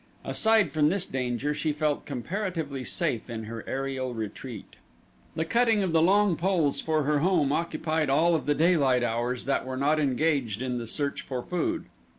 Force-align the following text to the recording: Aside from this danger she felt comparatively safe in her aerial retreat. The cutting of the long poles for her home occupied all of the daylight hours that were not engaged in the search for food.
Aside 0.25 0.71
from 0.71 0.89
this 0.89 1.05
danger 1.05 1.53
she 1.53 1.71
felt 1.71 2.07
comparatively 2.07 2.83
safe 2.83 3.29
in 3.29 3.43
her 3.43 3.63
aerial 3.67 4.15
retreat. 4.15 4.77
The 5.35 5.45
cutting 5.45 5.83
of 5.83 5.91
the 5.91 6.01
long 6.01 6.35
poles 6.37 6.81
for 6.81 7.03
her 7.03 7.19
home 7.19 7.51
occupied 7.51 8.09
all 8.09 8.33
of 8.33 8.47
the 8.47 8.55
daylight 8.55 9.03
hours 9.03 9.45
that 9.45 9.63
were 9.63 9.77
not 9.77 9.99
engaged 9.99 10.59
in 10.59 10.79
the 10.79 10.87
search 10.87 11.21
for 11.21 11.43
food. 11.43 11.85